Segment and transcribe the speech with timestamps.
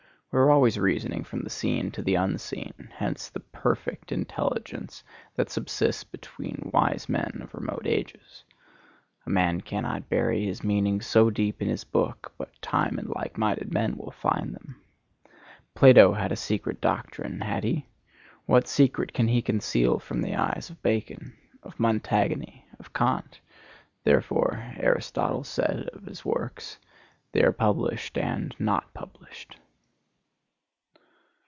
[0.33, 2.87] We are always reasoning from the seen to the unseen.
[2.93, 5.03] Hence the perfect intelligence
[5.35, 8.45] that subsists between wise men of remote ages.
[9.25, 13.37] A man cannot bury his meanings so deep in his book but time and like
[13.37, 14.81] minded men will find them.
[15.75, 17.87] Plato had a secret doctrine, had he?
[18.45, 21.35] What secret can he conceal from the eyes of Bacon?
[21.61, 22.63] of Montaigne?
[22.79, 23.41] of Kant?
[24.05, 26.77] Therefore, Aristotle said of his works,
[27.33, 29.57] "They are published and not published."